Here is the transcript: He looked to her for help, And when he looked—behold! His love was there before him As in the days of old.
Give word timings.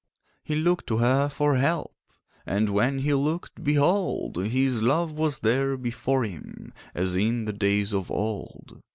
He 0.43 0.55
looked 0.55 0.87
to 0.87 0.97
her 0.97 1.29
for 1.29 1.57
help, 1.57 1.93
And 2.43 2.69
when 2.69 2.97
he 2.97 3.13
looked—behold! 3.13 4.35
His 4.47 4.81
love 4.81 5.11
was 5.15 5.41
there 5.41 5.77
before 5.77 6.23
him 6.23 6.73
As 6.95 7.15
in 7.15 7.45
the 7.45 7.53
days 7.53 7.93
of 7.93 8.09
old. 8.09 8.81